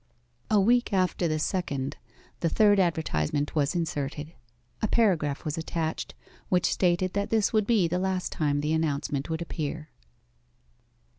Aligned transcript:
A 0.49 0.59
week 0.59 0.93
after 0.93 1.27
the 1.27 1.37
second, 1.37 1.97
the 2.39 2.49
third 2.49 2.79
advertisement 2.79 3.53
was 3.53 3.75
inserted. 3.75 4.33
A 4.81 4.87
paragraph 4.87 5.45
was 5.45 5.59
attached, 5.59 6.15
which 6.49 6.65
stated 6.73 7.13
that 7.13 7.29
this 7.29 7.53
would 7.53 7.67
be 7.67 7.87
the 7.87 7.99
last 7.99 8.31
time 8.31 8.61
the 8.61 8.73
announcement 8.73 9.29
would 9.29 9.43
appear. 9.43 9.89